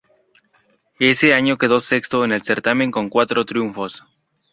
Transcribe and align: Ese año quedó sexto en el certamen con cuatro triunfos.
Ese 0.99 1.35
año 1.35 1.59
quedó 1.59 1.79
sexto 1.79 2.25
en 2.25 2.31
el 2.31 2.41
certamen 2.41 2.89
con 2.89 3.07
cuatro 3.07 3.45
triunfos. 3.45 4.03